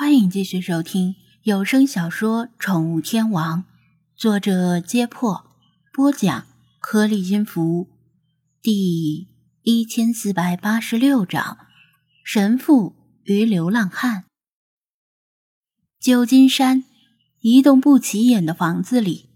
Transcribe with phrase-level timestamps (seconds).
[0.00, 3.58] 欢迎继续收听有声小说《宠物天王》，
[4.16, 5.44] 作者：揭破，
[5.92, 6.46] 播讲：
[6.80, 7.86] 颗粒音符，
[8.62, 9.28] 第
[9.60, 11.58] 一千四百八十六章：
[12.24, 14.24] 神父与流浪汉。
[16.00, 16.84] 旧金山
[17.40, 19.28] 一栋不起眼的房子里，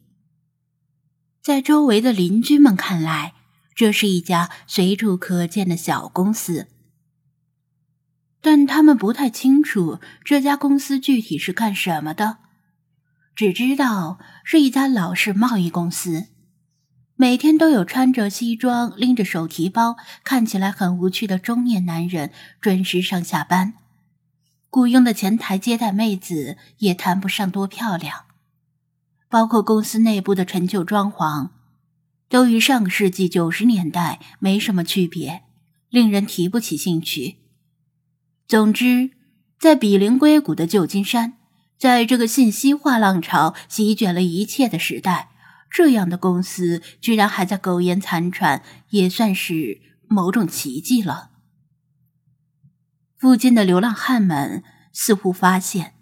[1.43, 3.35] 在周围的邻居们看来，
[3.75, 6.69] 这是一家随处可见的小公司。
[8.45, 12.37] 但他们不太清楚这家公司具体是干什么的，
[13.35, 16.27] 只知道是一家老式贸易公司。
[17.17, 23.73] 每天都有穿着西装、拎着手提包、看起来很无趣的中年男人准时上下班。
[24.69, 28.27] 雇佣的前台接待妹子也谈不上多漂亮，
[29.31, 31.49] 包括公司内部的陈旧装潢，
[32.29, 35.45] 都与上个世纪九十年代没什么区别，
[35.89, 37.44] 令人提不起兴趣。
[38.47, 39.11] 总之，
[39.59, 41.39] 在比邻硅谷的旧金山，
[41.79, 45.31] 在这个信息化浪潮席卷了一切的时代，
[45.71, 51.31] 这样的公司居然还在苟延残喘，也算是某种奇迹了。
[53.17, 55.95] 附近的流浪汉们似乎发现，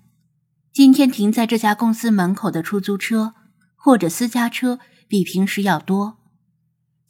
[0.73, 3.35] 今天停在这家公司门口的出租车
[3.77, 6.19] 或者私家车比平时要多。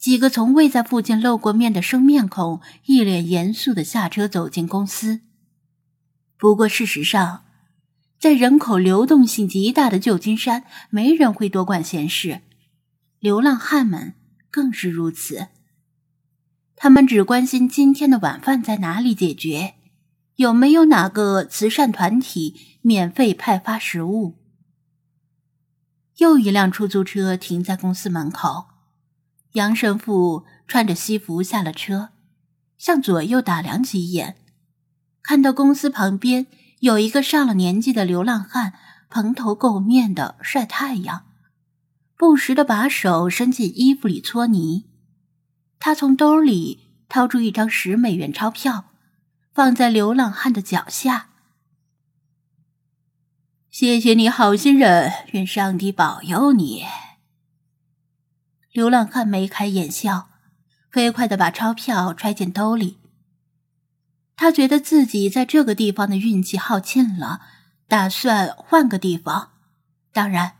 [0.03, 5.21] 几个从未在附近露过面的生面孔，一脸严肃的下车走进公司。
[6.37, 7.45] 不过，事实上，
[8.19, 12.41] 在人口流动性极大的旧金山，没人会多管闲事。
[13.19, 14.15] 流浪汉们
[14.51, 15.47] 更是如此。
[16.75, 19.75] 他们只关心今天的晚饭在哪里解决，
[20.35, 24.35] 有没有哪个慈善团体免费派发食物。
[26.17, 28.72] 又一辆出租车停在公司门口。
[29.53, 32.09] 杨神父穿着西服下了车，
[32.77, 34.37] 向左右打量几眼，
[35.21, 36.47] 看到公司旁边
[36.79, 38.73] 有一个上了年纪的流浪汉，
[39.09, 41.25] 蓬头垢面的晒太阳，
[42.17, 44.85] 不时的把手伸进衣服里搓泥。
[45.79, 48.85] 他从兜里掏出一张十美元钞票，
[49.53, 51.29] 放在流浪汉的脚下。
[53.69, 56.85] 谢谢你好心人，愿上帝保佑你。
[58.73, 60.29] 流浪汉眉开眼笑，
[60.91, 62.97] 飞快的把钞票揣进兜里。
[64.35, 67.41] 他觉得自己在这个地方的运气耗尽了，
[67.87, 69.51] 打算换个地方。
[70.11, 70.53] 当然，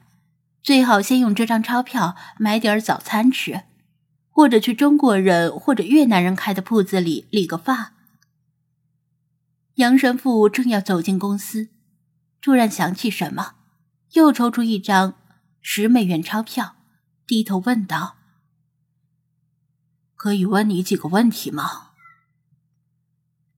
[0.61, 3.63] 最好先用这张钞票买点早餐吃，
[4.29, 7.93] 或者去中国人或者越南人开的铺子里理个发。
[9.75, 11.69] 杨神父正要走进公司，
[12.39, 13.55] 突然想起什么，
[14.11, 15.15] 又抽出一张
[15.61, 16.75] 十美元钞票。
[17.33, 18.17] 低头问道
[20.13, 21.93] ：“可以问你几个问题吗？”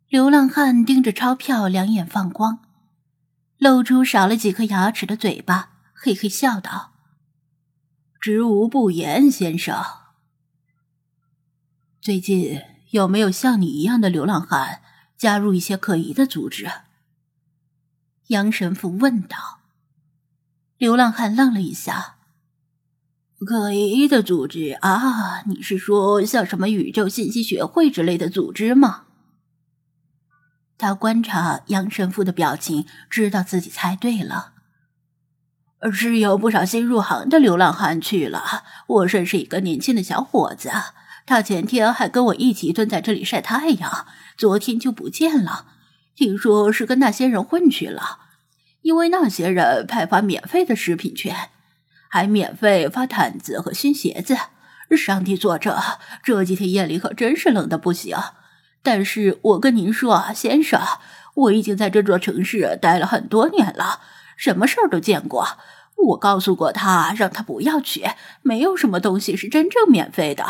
[0.07, 2.59] 流浪汉盯着钞票，两眼放光，
[3.57, 6.93] 露出少了几颗牙齿的嘴巴，嘿嘿笑道
[8.21, 9.83] ：“知无不言，先生。
[11.99, 14.81] 最近有没有像你一样的流浪汉
[15.17, 16.71] 加入一些可疑的组织？”
[18.27, 19.59] 杨神父问道。
[20.77, 22.14] 流浪汉愣了一下。
[23.45, 25.43] 可疑的组织啊？
[25.45, 29.03] 你是说像什么宇宙信息学会之类的组织吗？
[30.77, 34.53] 他观察杨神父的表情，知道自己猜对了。
[35.93, 38.63] 是有不少新入行的流浪汉去了。
[38.87, 40.71] 我认识一个年轻的小伙子，
[41.25, 45.67] 他前天还跟我一起蹲在这里晒太阳，昨天就不见了。
[46.15, 48.19] 听说是跟那些人混去了，
[48.81, 51.51] 因为那些人派发免费的食品券。
[52.15, 54.37] 还免费发毯子和新鞋子，
[54.95, 55.75] 上帝作证，
[56.23, 58.15] 这几天夜里可真是冷的不行。
[58.81, 60.79] 但是我跟您说，先生，
[61.33, 63.99] 我已经在这座城市待了很多年了，
[64.37, 65.45] 什么事儿都见过。
[65.97, 68.05] 我告诉过他，让他不要去，
[68.41, 70.45] 没有什么东西是真正免费的。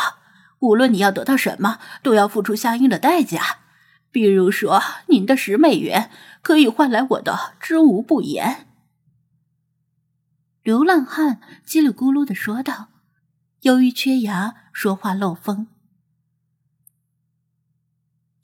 [0.59, 3.41] 无论你要得到什么，都要付出相应的代价。
[4.11, 6.11] 比如说，您的十美元
[6.43, 8.67] 可以换来我的知无不言。
[10.65, 12.87] 流浪汉叽里咕噜的说道
[13.61, 15.67] ：“由于缺牙，说话漏风。”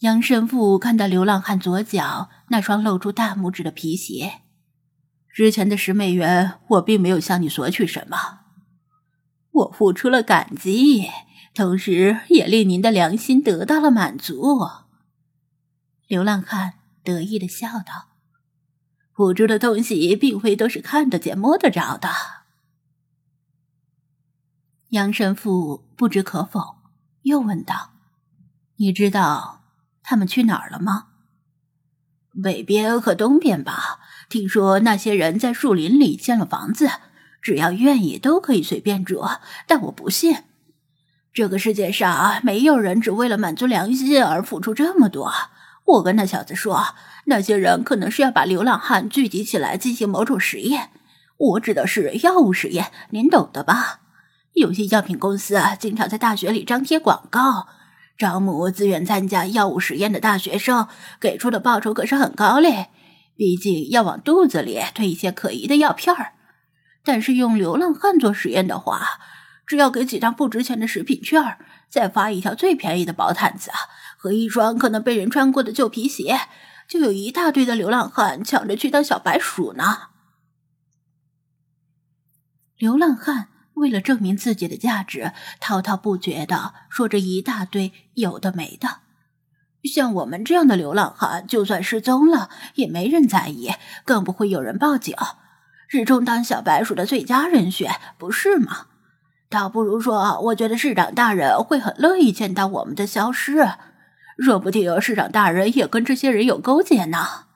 [0.01, 4.41] 杨神父看到流浪汉左脚那双露出大拇指的皮鞋，
[5.33, 8.41] 之前的十美元我并没有向你索取什么，
[9.49, 11.09] 我付出了感激，
[11.55, 14.59] 同时也令您的良心得到了满足。”
[16.05, 18.10] 流浪汉得意的笑道。
[19.21, 22.09] 付出的东西并非都是看得见、摸得着的。
[24.89, 26.77] 杨神父不知可否，
[27.21, 27.91] 又问道
[28.77, 29.61] ：“你知道
[30.01, 31.09] 他们去哪儿了吗？
[32.41, 33.99] 北边和东边吧。
[34.27, 36.89] 听说那些人在树林里建了房子，
[37.43, 39.23] 只要愿意都可以随便住。
[39.67, 40.45] 但我不信，
[41.31, 45.31] 这个世界上没有人只为了满足良心而付出这么多。
[45.85, 46.95] 我跟那小子说，
[47.25, 50.89] 那些人可能是要把流浪汉聚集起来进行某种实验。
[51.37, 53.99] 我指的是药物实验，您懂的吧？
[54.53, 57.67] 有些药品公司啊，经常在大学里张贴广告，
[58.17, 60.87] 招募自愿参加药物实验的大学生，
[61.19, 62.87] 给出的报酬可是很高嘞。
[63.35, 66.33] 毕竟要往肚子里推一些可疑的药片儿。
[67.03, 69.01] 但是用流浪汉做实验的话，
[69.65, 71.57] 只要给几张不值钱的食品券，
[71.89, 73.71] 再发一条最便宜的薄毯子
[74.17, 76.39] 和一双可能被人穿过的旧皮鞋，
[76.87, 80.09] 就有一大堆的流浪汉抢着去当小白鼠呢。
[82.77, 88.99] 流浪汉为了证明自己的价值，滔滔不绝的说着一大堆有的没的。
[89.83, 93.71] 像我们这样的流浪汉，就算失踪了，也没人在意，
[94.05, 95.15] 更不会有人报警，
[95.87, 98.87] 是充当小白鼠的最佳人选，不是吗？
[99.51, 103.77] 倒不如说，我觉得市长大人会很乐意见到我们的消失，
[104.39, 107.47] 说不定市长大人也跟这些人有勾结呢。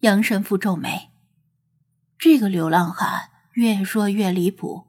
[0.00, 1.10] 杨神父皱眉。
[2.18, 4.88] 这个流浪汉越说越离谱，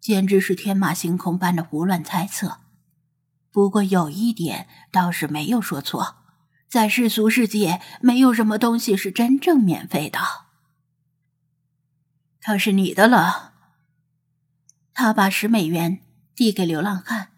[0.00, 2.58] 简直是天马行空般的胡乱猜测。
[3.50, 6.18] 不过有一点倒是没有说错，
[6.68, 10.20] 在世俗世界，没有什么东西是真正免费的。
[12.40, 13.55] 他是你的了。
[14.98, 16.00] 他把十美元
[16.34, 17.28] 递给流浪汉，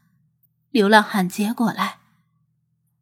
[0.70, 1.98] 流浪汉接过来。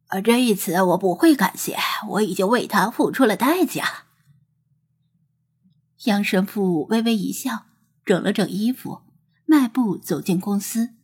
[0.07, 1.77] 而这一次我不会感谢，
[2.09, 4.05] 我已经为他付出了代价。
[6.05, 7.67] 杨神父微微一笑，
[8.03, 9.03] 整了整衣服，
[9.45, 10.95] 迈步走进公司。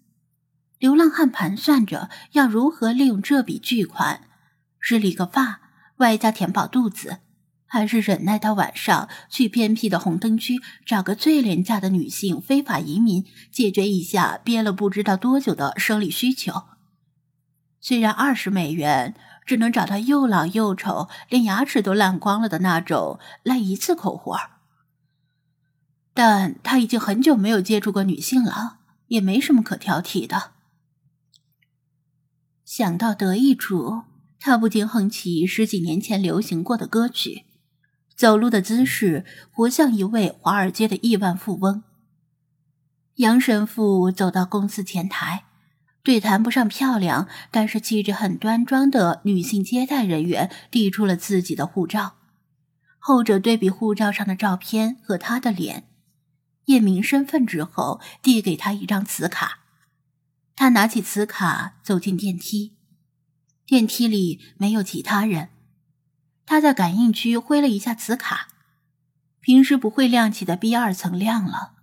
[0.80, 4.28] 流浪汉盘算着要如何利用这笔巨款，
[4.80, 5.62] 是理个发，
[5.98, 7.20] 外加填饱肚子，
[7.74, 16.66] 还是忍耐到晚上去偏僻的红灯区找个最廉价的女性非法移民，解决一下憋了不知道多久的生理需求？
[17.82, 24.38] 虽然二十美元只能找到又老又丑、连牙齿都烂光了的那种来一次口活。
[26.14, 30.52] 但他已经很久没有接触过女性了，也没什么可挑剔的。
[32.64, 34.04] 想到得意处，
[34.40, 37.46] 他不禁哼起十几年前流行过的歌曲，
[38.16, 41.84] 走路的姿势活像一位华尔街的亿万富翁。
[43.16, 45.46] 杨神父走到公司前台，
[46.04, 52.16] 对谈不上漂亮，但是气质很端庄的女性接待人员递出了自己的护照，
[52.98, 55.84] 后者对比护照上的照片和他的脸。
[56.66, 59.60] 验明身份之后，递给他一张磁卡。
[60.56, 62.78] 他拿起磁卡，走进电梯。
[63.66, 65.50] 电梯里没有其他人。
[66.46, 68.48] 他在感应区挥了一下磁卡，
[69.40, 71.74] 平时不会亮起的 B 二层亮了。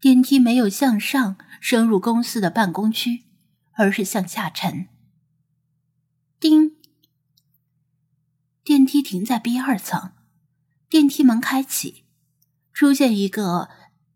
[0.00, 3.24] 电梯没有向上升入公司的办公区，
[3.72, 4.88] 而是向下沉。
[6.38, 6.72] 叮！
[8.62, 10.12] 电梯停在 B 二层，
[10.88, 12.04] 电梯门开启。
[12.72, 13.70] 出现一个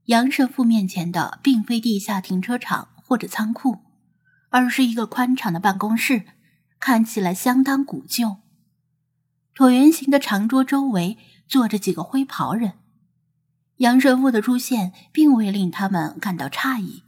[0.06, 3.78] 杨神父面前的，并非地下停车场或者仓库，
[4.50, 6.26] 而是一个宽敞的办公室，
[6.80, 8.38] 看起来相当古旧。
[9.58, 11.18] 椭圆形的长桌周围
[11.48, 12.74] 坐着几个灰袍人。
[13.78, 17.02] 杨神父的出现并未令他们感到诧异，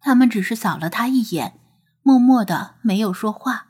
[0.00, 1.60] 他们只是扫了他一眼，
[2.00, 3.66] 默默的没有说话。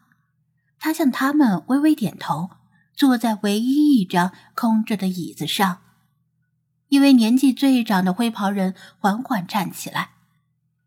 [0.79, 2.51] 他向他们微微点头，
[2.95, 5.79] 坐在唯一一张空着的椅子上。
[6.87, 10.11] 一位年纪最长的灰袍人缓缓站起来，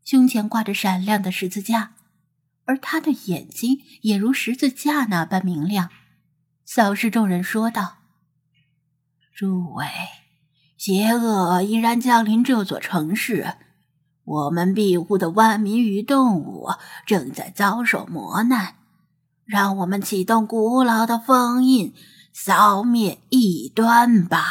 [0.05, 1.95] 胸前挂着闪亮的十字架，
[2.63, 5.89] 而他的眼睛也如十字架那般明亮。
[6.65, 7.97] 扫视众人说道
[9.35, 9.85] ：“诸位，
[10.77, 13.53] 邪恶已然降临这座城市，
[14.23, 16.69] 我们庇护的万民与动物
[17.05, 18.75] 正在遭受磨难。
[19.45, 21.93] 让我们启动古老的封印，
[22.33, 24.43] 扫灭异端吧。”